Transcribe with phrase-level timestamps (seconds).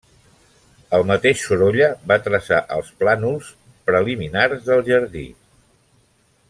[0.97, 3.53] El mateix Sorolla va traçar els plànols
[3.91, 5.27] preliminars del jardí.